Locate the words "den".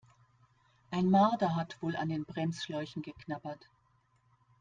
2.09-2.25